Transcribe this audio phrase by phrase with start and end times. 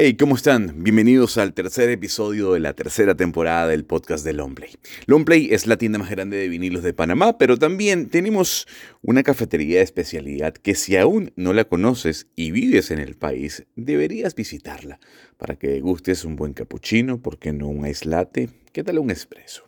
[0.00, 0.84] Hey, ¿cómo están?
[0.84, 4.70] Bienvenidos al tercer episodio de la tercera temporada del podcast de Longplay.
[5.06, 8.68] Longplay es la tienda más grande de vinilos de Panamá, pero también tenemos
[9.02, 13.66] una cafetería de especialidad que si aún no la conoces y vives en el país,
[13.74, 15.00] deberías visitarla
[15.36, 18.50] para que gustes un buen cappuccino, ¿por qué no un ice latte?
[18.72, 19.64] ¿Qué tal un espresso?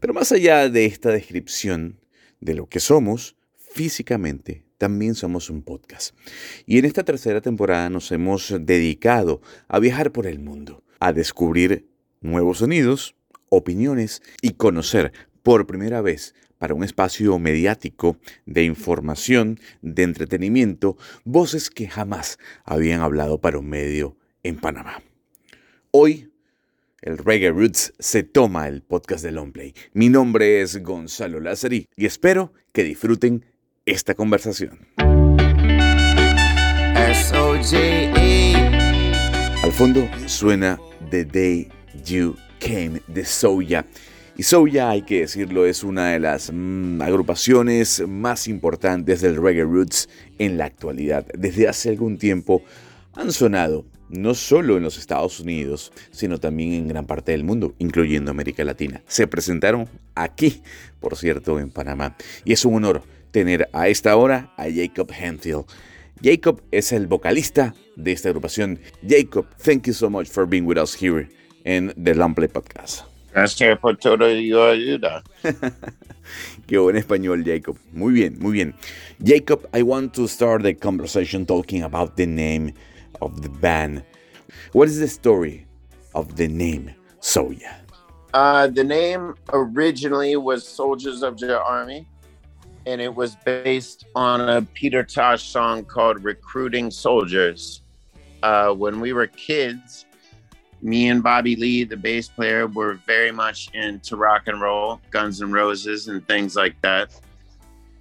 [0.00, 2.00] Pero más allá de esta descripción
[2.40, 6.16] de lo que somos, físicamente también somos un podcast.
[6.64, 11.88] Y en esta tercera temporada nos hemos dedicado a viajar por el mundo, a descubrir
[12.20, 13.14] nuevos sonidos,
[13.50, 15.12] opiniones y conocer
[15.42, 23.00] por primera vez para un espacio mediático de información, de entretenimiento, voces que jamás habían
[23.00, 25.02] hablado para un medio en Panamá.
[25.90, 26.30] Hoy,
[27.00, 29.72] el Reggae Roots se toma el podcast de Longplay.
[29.92, 33.44] Mi nombre es Gonzalo Lázari y espero que disfruten
[33.88, 34.78] esta conversación.
[39.62, 40.78] Al fondo suena
[41.10, 41.68] The Day
[42.04, 43.86] You Came de Soya.
[44.36, 49.64] Y Soya, hay que decirlo, es una de las mm, agrupaciones más importantes del reggae
[49.64, 50.08] roots
[50.38, 51.26] en la actualidad.
[51.36, 52.62] Desde hace algún tiempo
[53.14, 57.74] han sonado no solo en los Estados Unidos, sino también en gran parte del mundo,
[57.78, 59.02] incluyendo América Latina.
[59.06, 60.62] Se presentaron aquí,
[61.00, 62.16] por cierto, en Panamá.
[62.44, 65.64] Y es un honor tener a esta hora a Jacob Henfield.
[66.22, 68.80] Jacob es el vocalista de esta agrupación.
[69.06, 71.28] Jacob, thank you so much for being with us here
[71.64, 73.04] in the Lamplay Podcast.
[73.32, 75.22] Gracias por toda tu ayuda.
[76.66, 77.76] Qué buen español, Jacob.
[77.92, 78.74] Muy bien, muy bien.
[79.22, 82.74] Jacob, I want to start the conversation talking about the name
[83.20, 84.04] of the band.
[84.72, 85.66] What is the story
[86.14, 87.74] of the name Soja?
[88.34, 92.06] Uh, the name originally was Soldiers of the Army.
[92.88, 97.82] and it was based on a Peter Tosh song called Recruiting Soldiers.
[98.42, 100.06] Uh, when we were kids,
[100.80, 105.42] me and Bobby Lee, the bass player, were very much into rock and roll, Guns
[105.42, 107.10] N' Roses, and things like that.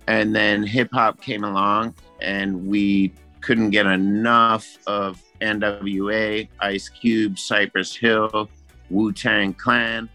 [0.07, 3.13] And then hip hop came along, and we
[3.47, 8.50] couldn't get enough of NWA, Ice Cube, Cypress Hill,
[8.90, 10.09] Wu Tang Clan.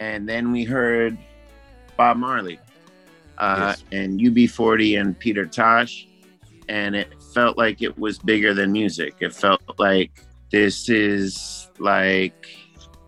[0.00, 1.18] And then we heard
[1.98, 2.58] Bob Marley
[3.36, 3.84] uh, yes.
[3.92, 6.08] and UB40 and Peter Tosh.
[6.70, 9.16] And it felt like it was bigger than music.
[9.20, 12.46] It felt like this is like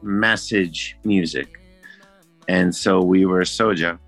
[0.03, 1.63] message music.
[2.47, 3.99] And so we were Soja.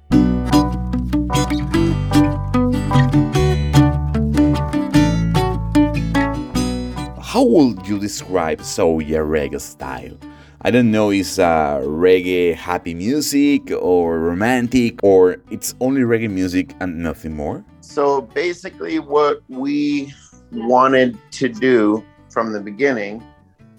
[7.36, 10.16] How would you describe Soja reggae style?
[10.62, 16.74] I don't know, is uh, reggae happy music or romantic or it's only reggae music
[16.80, 17.62] and nothing more?
[17.82, 20.14] So basically, what we
[20.50, 23.22] wanted to do from the beginning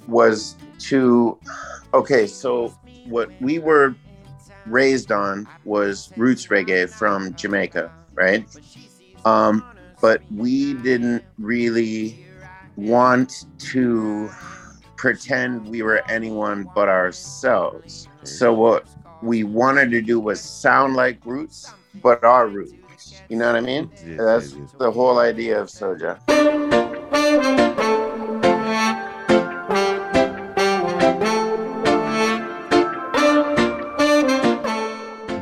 [0.08, 0.56] was
[0.90, 1.40] to,
[1.96, 2.68] okay, so
[3.08, 3.96] what we were
[4.68, 8.46] raised on was roots reggae from Jamaica, right?
[9.26, 9.64] Um,
[10.00, 12.27] but we didn't really
[12.78, 14.30] want to
[14.96, 18.08] pretend we were anyone but ourselves.
[18.24, 18.88] So what
[19.22, 23.22] we wanted to do was sound like Roots, but our Roots.
[23.30, 23.92] You know what I mean?
[24.06, 24.68] Yeah, That's yeah, yeah.
[24.78, 26.18] the whole idea of Soja.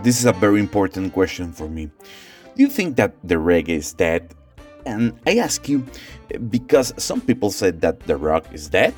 [0.03, 1.89] This is a very important question for me.
[2.55, 4.35] Do you think that the reggae is dead?
[4.85, 5.85] And I ask you
[6.49, 8.93] because some people said that the rock is dead,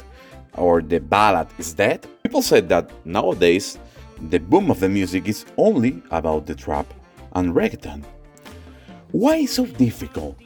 [0.53, 2.05] or the ballad is dead.
[2.23, 3.77] People said that nowadays
[4.29, 6.91] the boom of the music is only about the trap
[7.33, 8.03] and reggaeton.
[9.11, 10.37] Why is so difficult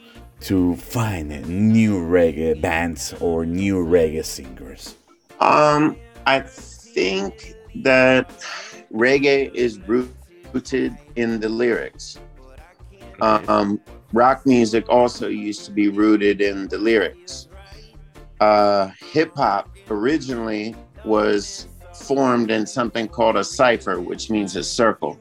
[0.42, 4.94] to find new reggae bands or new reggae singers?
[5.40, 8.30] Um, I think that
[8.92, 12.18] reggae is rooted in the lyrics.
[13.20, 13.80] Um,
[14.12, 17.48] rock music also used to be rooted in the lyrics.
[18.40, 20.74] Uh, Hip hop originally
[21.04, 25.18] was formed in something called a cipher, which means a circle.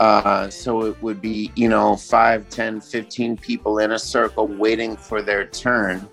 [0.00, 4.96] Uh, so it would be, you know, 5, 10, 15 people in a circle waiting
[4.96, 6.08] for their turn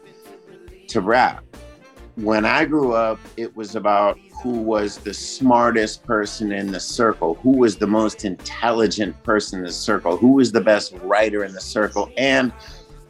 [0.88, 1.44] to rap.
[2.15, 7.35] When I grew up, it was about who was the smartest person in the circle,
[7.35, 11.51] who was the most intelligent person in the circle, who was the best writer in
[11.51, 12.53] the circle, and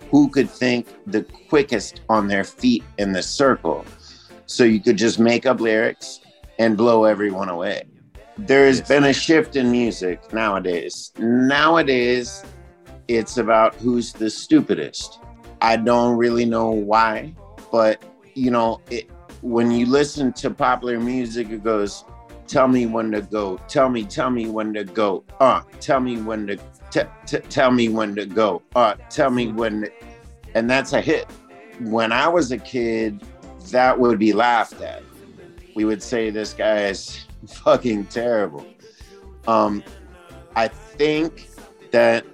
[0.09, 3.85] who could think the quickest on their feet in the circle
[4.47, 6.21] so you could just make up lyrics
[6.57, 7.83] and blow everyone away.
[8.39, 11.11] There has been a shift in music nowadays.
[11.19, 12.43] Nowadays,
[13.07, 15.19] it's about who's the stupidest.
[15.61, 17.35] I don't really know why,
[17.71, 18.03] but
[18.35, 19.09] you know, it,
[19.41, 22.05] when you listen to popular music, it goes,
[22.47, 23.57] "Tell me when to go.
[23.67, 25.23] Tell me, tell me when to go.
[25.39, 26.57] Uh, tell me when to
[26.91, 28.61] t- t- tell me when to go.
[28.75, 29.91] Uh, tell me when." To,
[30.53, 31.25] and that's a hit.
[31.79, 33.21] When I was a kid,
[33.71, 35.01] that would be laughed at.
[35.75, 38.65] We would say this guy is fucking terrible.
[39.47, 39.83] Um,
[40.55, 41.49] I think
[41.91, 42.25] that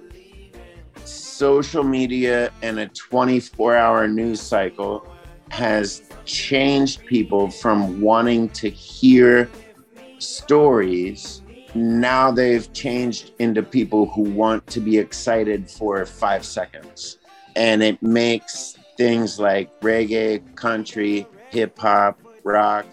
[1.04, 5.06] social media and a 24 hour news cycle
[5.52, 9.50] has changed people from wanting to hear
[10.18, 11.42] stories.
[11.74, 17.18] Now they've changed into people who want to be excited for five seconds.
[17.54, 22.86] And it makes things like reggae, country, hip hop, rock,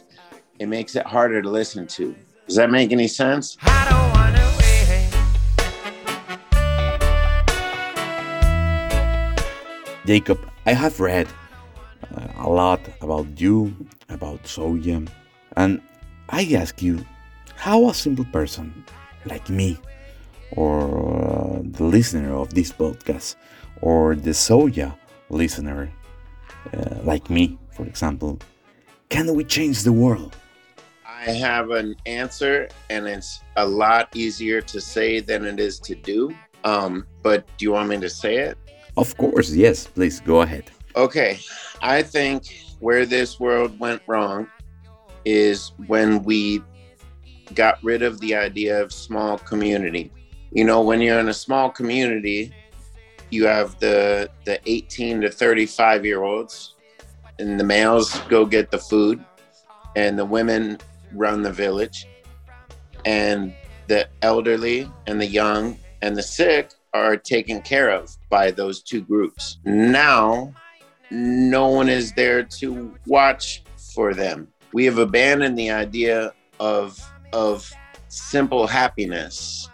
[0.60, 2.14] it makes it harder to listen to.
[2.46, 3.56] Does that make any sense?
[10.06, 11.30] Jacob, I have read
[12.16, 13.76] uh, a lot about you,
[14.10, 15.08] about Soja,
[15.56, 15.82] and
[16.30, 17.06] I ask you
[17.56, 18.86] how a simple person
[19.26, 19.78] like me,
[20.52, 20.88] or
[21.24, 23.36] uh, the listener of this podcast,
[23.82, 24.96] or the Soja
[25.30, 25.92] listener
[26.74, 28.40] uh, like me, for example,
[29.10, 30.36] can we change the world?
[31.06, 35.96] I have an answer, and it's a lot easier to say than it is to
[35.96, 36.34] do.
[36.64, 38.58] Um, but do you want me to say it?
[38.96, 39.88] Of course, yes.
[39.88, 40.72] Please go ahead.
[40.96, 41.40] Okay.
[41.82, 44.48] I think where this world went wrong
[45.26, 46.64] is when we
[47.54, 50.12] got rid of the idea of small community.
[50.52, 52.54] You know, when you're in a small community,
[53.30, 56.76] you have the the 18 to 35 year olds
[57.38, 59.24] and the males go get the food
[59.96, 60.78] and the women
[61.14, 62.08] run the village
[63.06, 63.54] and
[63.88, 69.02] the elderly and the young and the sick are taken care of by those two
[69.02, 69.60] groups.
[69.64, 70.54] Now,
[71.12, 73.64] no one is there to watch
[73.94, 74.48] for them.
[74.74, 77.00] We have abandoned the idea of
[77.34, 77.72] of
[78.10, 79.70] simple happiness.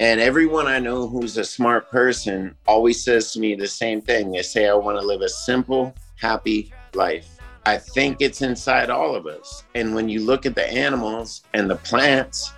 [0.00, 4.32] And everyone I know who's a smart person always says to me the same thing.
[4.32, 7.38] They say, I want to live a simple, happy life.
[7.64, 9.62] I think it's inside all of us.
[9.74, 12.52] And when you look at the animals and the plants,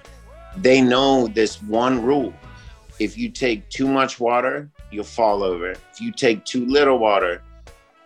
[0.56, 2.32] they know this one rule
[2.99, 5.72] if you take too much water, you'll fall over.
[5.72, 7.42] If you take too little water,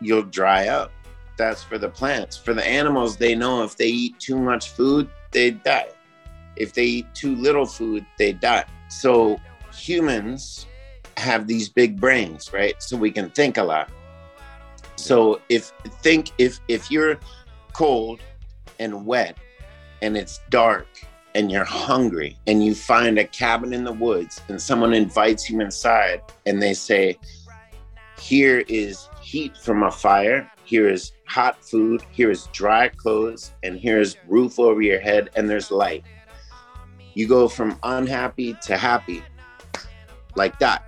[0.01, 0.93] you'll dry up.
[1.37, 2.37] That's for the plants.
[2.37, 5.89] For the animals, they know if they eat too much food, they die.
[6.57, 8.65] If they eat too little food, they die.
[8.89, 9.41] So
[9.73, 10.67] humans
[11.17, 12.75] have these big brains, right?
[12.83, 13.91] So we can think a lot.
[14.97, 17.19] So if think if if you're
[17.73, 18.21] cold
[18.79, 19.39] and wet
[20.03, 20.89] and it's dark
[21.35, 25.61] and you're hungry and you find a cabin in the woods and someone invites you
[25.61, 27.19] inside and they say,
[28.21, 33.79] Here is heat from a fire, here is hot food, here is dry clothes, and
[33.79, 36.05] here's roof over your head, and there's light.
[37.15, 39.23] You go from unhappy to happy
[40.37, 40.85] like that.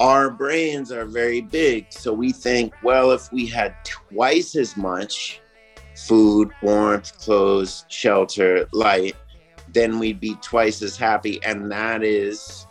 [0.00, 5.40] Our brains are very big, so we think, well, if we had twice as much
[5.96, 9.14] food, warmth, clothes, shelter, light,
[9.72, 11.42] then we'd be twice as happy.
[11.44, 12.66] And that is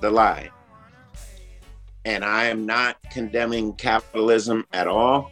[0.00, 0.50] the lie.
[2.04, 5.30] And I am not condemning capitalism at all,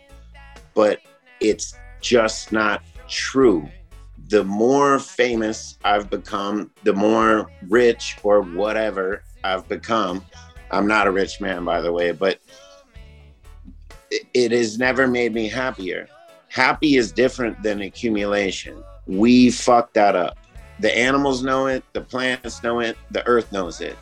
[0.74, 1.00] but
[1.40, 3.68] it's just not true.
[4.28, 10.24] The more famous I've become, the more rich or whatever I've become.
[10.70, 12.38] I'm not a rich man, by the way, but
[14.10, 16.08] it has never made me happier.
[16.48, 18.82] Happy is different than accumulation.
[19.06, 20.36] We fucked that up.
[20.80, 23.98] The animals know it, the plants know it, the earth knows it.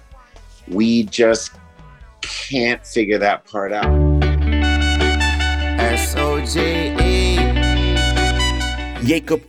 [0.68, 1.52] We just
[2.28, 3.88] can't figure that part out.
[5.80, 7.36] S-O-J-A.
[9.04, 9.42] Jacob,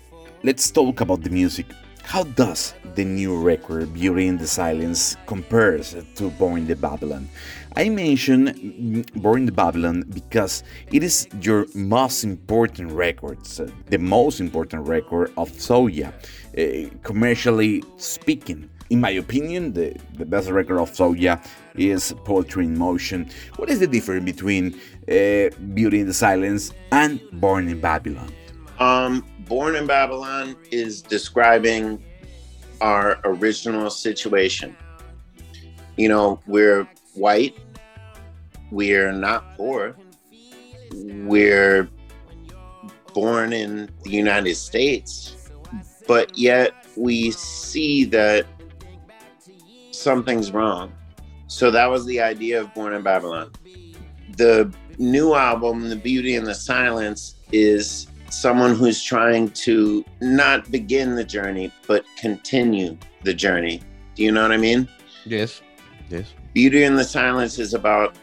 [0.44, 1.66] let's talk about the music.
[2.04, 7.30] How does the new record Beauty in the Silence compares to Born in the Babylon?
[7.76, 13.44] I mention Born in the Babylon because it is your most important record,
[13.90, 16.12] the most important record of Soja,
[16.58, 18.70] uh, commercially speaking.
[18.90, 21.40] In my opinion, the, the best record of Soja
[21.80, 23.30] is Poetry in Motion.
[23.56, 28.32] What is the difference between uh, Beauty in the Silence and Born in Babylon?
[28.80, 32.04] Um, Born in Babylon is describing
[32.82, 34.76] our original situation.
[35.98, 37.58] You know, we're white,
[38.72, 39.96] we're not poor,
[40.94, 41.90] we're
[43.14, 45.50] born in the United States,
[46.08, 48.46] but yet we see that
[49.92, 50.94] something's wrong.
[51.50, 53.52] So that was the idea of Born in Babylon.
[54.38, 61.16] The new album, The Beauty and the Silence, is someone who's trying to not begin
[61.16, 63.82] the journey, but continue the journey.
[64.14, 64.88] Do you know what I mean?
[65.26, 65.64] Yes.
[66.10, 66.28] Yes.
[66.54, 68.16] Beauty in the Silence is about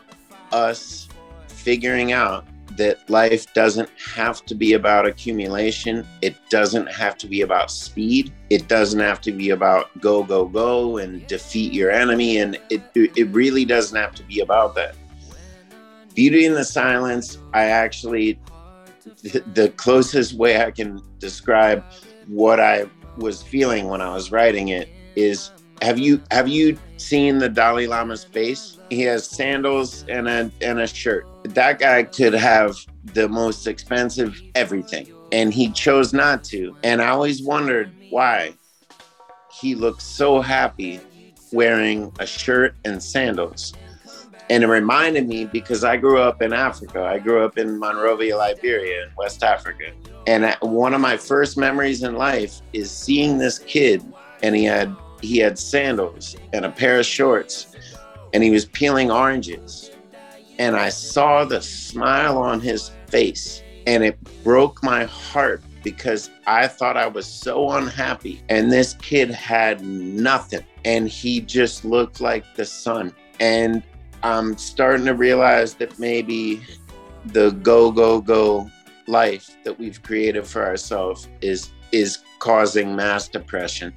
[0.53, 1.09] us
[1.49, 6.07] figuring out that life doesn't have to be about accumulation.
[6.23, 8.33] It doesn't have to be about speed.
[8.51, 12.39] It doesn't have to be about go, go, go and defeat your enemy.
[12.39, 14.95] And it, it really doesn't have to be about that.
[16.15, 18.39] Beauty in the Silence, I actually,
[19.23, 21.85] the closest way I can describe
[22.27, 25.51] what I was feeling when I was writing it is
[25.83, 28.79] have you have you seen the Dalai Lama's face?
[28.91, 31.27] He has sandals and a and a shirt.
[31.55, 36.77] That guy could have the most expensive everything, and he chose not to.
[36.83, 38.55] And I always wondered why
[39.53, 41.01] he looked so happy
[41.53, 43.73] wearing a shirt and sandals.
[44.49, 47.03] And it reminded me because I grew up in Africa.
[47.03, 49.93] I grew up in Monrovia, Liberia, in West Africa.
[50.27, 54.05] And one of my first memories in life is seeing this kid,
[54.43, 57.75] and he had he had sandals and a pair of shorts
[58.37, 59.91] and he was peeling oranges.
[60.59, 66.67] And I saw the smile on his face and it broke my heart because I
[66.67, 68.43] thought I was so unhappy.
[68.49, 73.13] And this kid had nothing and he just looked like the sun.
[73.39, 73.83] And
[74.23, 76.63] I'm starting to realize that maybe
[77.27, 78.71] the go, go, go
[79.07, 83.95] life that we've created for ourselves is is causing mass depression.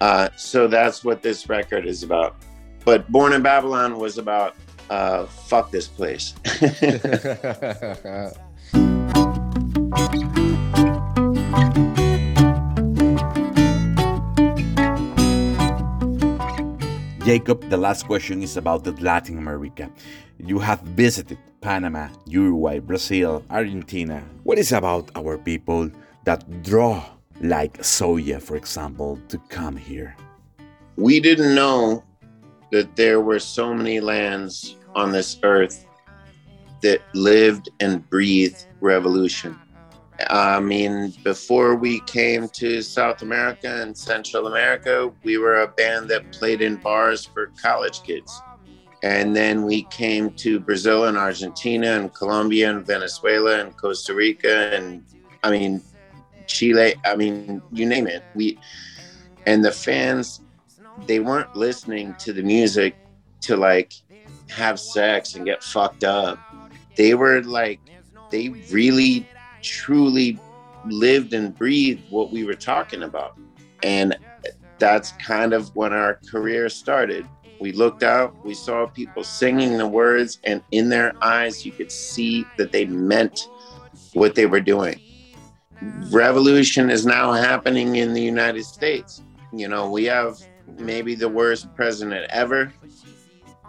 [0.00, 2.36] Uh, so that's what this record is about.
[2.84, 4.56] But Born in Babylon was about
[4.92, 6.34] uh, fuck this place.
[17.24, 19.88] Jacob, the last question is about Latin America.
[20.38, 24.22] You have visited Panama, Uruguay, Brazil, Argentina.
[24.42, 25.90] What is about our people
[26.24, 27.02] that draw
[27.40, 30.16] like Soja, for example, to come here?
[30.96, 32.04] We didn't know
[32.72, 35.86] that there were so many lands on this earth
[36.82, 39.58] that lived and breathed revolution.
[40.28, 46.08] I mean, before we came to South America and Central America, we were a band
[46.10, 48.40] that played in bars for college kids.
[49.02, 54.76] And then we came to Brazil and Argentina and Colombia and Venezuela and Costa Rica.
[54.76, 55.04] And
[55.42, 55.82] I mean,
[56.46, 56.94] Chile.
[57.04, 58.22] I mean, you name it.
[58.34, 58.58] We
[59.46, 60.40] and the fans,
[61.06, 62.94] they weren't listening to the music
[63.40, 63.94] to like
[64.52, 66.38] have sex and get fucked up.
[66.96, 67.80] They were like,
[68.30, 69.26] they really,
[69.62, 70.38] truly
[70.86, 73.36] lived and breathed what we were talking about.
[73.82, 74.16] And
[74.78, 77.26] that's kind of when our career started.
[77.60, 81.92] We looked out, we saw people singing the words, and in their eyes, you could
[81.92, 83.48] see that they meant
[84.14, 85.00] what they were doing
[86.10, 89.22] revolution is now happening in the United States.
[89.52, 90.38] You know, we have
[90.78, 92.72] maybe the worst president ever.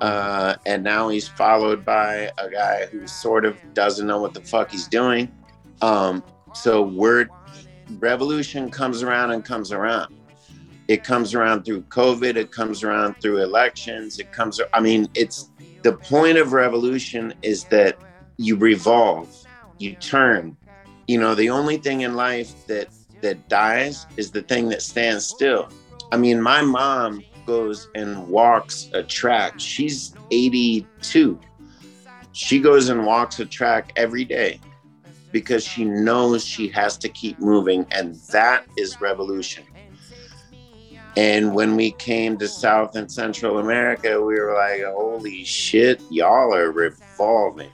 [0.04, 4.42] Uh, and now he's followed by a guy who sort of doesn't know what the
[4.42, 5.32] fuck he's doing.
[5.82, 7.30] Um, so word
[8.00, 10.14] revolution comes around and comes around.
[10.90, 12.36] It comes around through COVID.
[12.36, 14.20] It comes around through elections.
[14.20, 14.60] It comes.
[14.74, 15.50] I mean, it's
[15.84, 17.98] the point of revolution is that
[18.36, 19.30] you revolve,
[19.78, 20.58] you turn,
[21.08, 22.88] you know the only thing in life that
[23.22, 25.70] that dies is the thing that stands still
[26.12, 29.60] i mean my mom goes and walks a track.
[29.60, 31.40] She's 82
[32.34, 34.60] she goes and walks a track every day
[35.32, 39.64] because she knows she has to keep moving and that is revolution.
[41.16, 46.56] And when we came to South and Central America, we were like, holy shit, y'all
[46.56, 47.70] are revolving.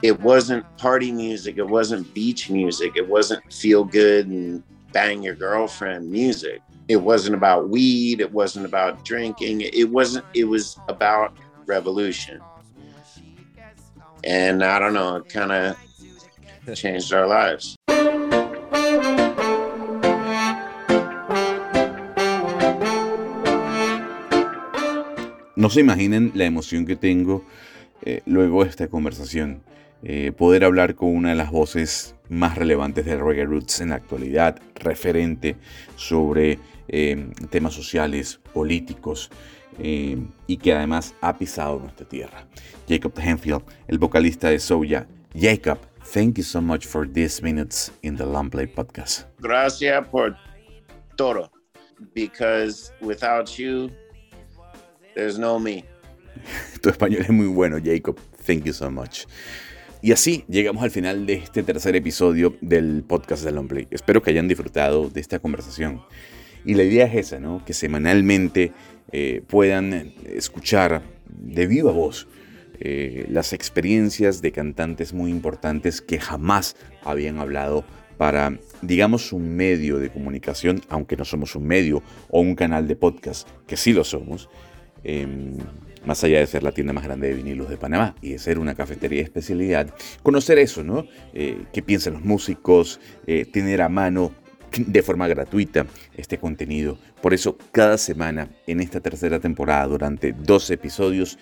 [0.00, 1.58] It wasn't party music.
[1.58, 2.96] It wasn't beach music.
[2.96, 4.62] It wasn't feel good and
[4.92, 10.44] bang your girlfriend music it wasn't about weed it wasn't about drinking it wasn't it
[10.44, 11.36] was about
[11.66, 12.40] revolution
[14.24, 15.76] and i don't know it kind of
[16.74, 17.76] changed our lives
[25.62, 27.44] No se imaginen la emoción que tengo
[28.04, 29.62] eh, luego de esta conversación.
[30.04, 33.96] Eh, poder hablar con una de las voces más relevantes de Reggae Roots en la
[33.96, 35.56] actualidad, referente
[35.96, 39.30] sobre eh, temas sociales, políticos,
[39.78, 42.46] eh, y que además ha pisado nuestra tierra.
[42.88, 45.06] Jacob Henfield, el vocalista de Soya.
[45.34, 45.78] Jacob,
[46.12, 49.26] thank you so much for these minutes in the Play podcast.
[49.38, 50.36] Gracias por
[51.16, 51.50] todo,
[52.14, 53.88] because without you,
[55.14, 55.84] there's no me.
[56.82, 58.18] tu español es muy bueno, Jacob.
[58.44, 59.26] Thank you so much.
[60.04, 63.86] Y así llegamos al final de este tercer episodio del podcast de Longplay.
[63.92, 66.02] Espero que hayan disfrutado de esta conversación.
[66.64, 67.64] Y la idea es esa, ¿no?
[67.64, 68.72] Que semanalmente
[69.12, 72.26] eh, puedan escuchar de viva voz
[72.80, 77.84] eh, las experiencias de cantantes muy importantes que jamás habían hablado
[78.18, 82.96] para, digamos, un medio de comunicación, aunque no somos un medio o un canal de
[82.96, 84.48] podcast, que sí lo somos,
[85.04, 85.58] em,
[86.04, 88.58] más allá de ser la tienda más grande de vinilos de Panamá y de ser
[88.58, 91.06] una cafetería de especialidad, conocer eso, ¿no?
[91.34, 93.00] Eh, ¿Qué piensan los músicos?
[93.26, 94.32] Eh, tener a mano
[94.78, 96.98] de forma gratuita este contenido.
[97.20, 101.38] Por eso, cada semana en esta tercera temporada, durante dos episodios,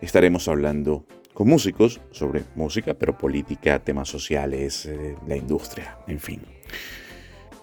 [0.00, 6.40] estaremos hablando con músicos sobre música, pero política, temas sociales, eh, la industria, en fin.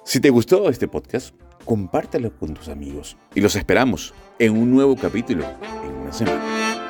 [0.04, 1.34] Si te gustó este podcast,
[1.66, 5.46] compártelo con tus amigos y los esperamos en un nuevo capítulo
[5.84, 6.81] en una semana.